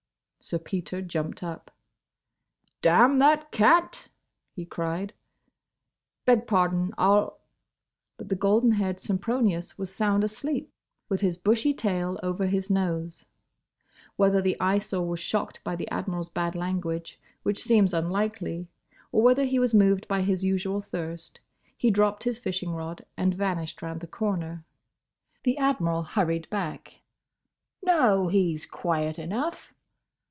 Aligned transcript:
Sir 0.43 0.57
Peter 0.57 1.03
jumped 1.03 1.43
up. 1.43 1.69
"Damn 2.81 3.19
that 3.19 3.51
cat!" 3.51 4.07
he 4.55 4.65
cried—"Beg 4.65 6.47
pardon!—I'll—" 6.47 7.39
But 8.17 8.29
the 8.29 8.35
golden 8.35 8.71
haired 8.71 8.99
Sempronius 8.99 9.77
was 9.77 9.93
sound 9.93 10.23
asleep 10.23 10.73
with 11.09 11.21
his 11.21 11.37
bushy 11.37 11.75
tail 11.75 12.19
over 12.23 12.47
his 12.47 12.71
nose. 12.71 13.25
Whether 14.15 14.41
the 14.41 14.59
Eyesore 14.59 15.07
was 15.07 15.19
shocked 15.19 15.63
by 15.63 15.75
the 15.75 15.87
Admiral's 15.91 16.27
bad 16.29 16.55
language—which 16.55 17.61
seems 17.61 17.93
unlikely—or 17.93 19.21
whether 19.21 19.45
he 19.45 19.59
was 19.59 19.75
moved 19.75 20.07
by 20.07 20.23
his 20.23 20.43
usual 20.43 20.81
thirst, 20.81 21.39
he 21.77 21.91
dropped 21.91 22.23
his 22.23 22.39
fishing 22.39 22.71
rod, 22.73 23.05
and 23.15 23.35
vanished 23.35 23.83
round 23.83 23.99
the 24.01 24.07
corner. 24.07 24.65
The 25.43 25.59
Admiral 25.59 26.01
hurried 26.01 26.49
back. 26.49 27.01
"No. 27.83 28.27
He 28.29 28.57
's 28.57 28.65
quiet 28.65 29.19
enough." 29.19 29.75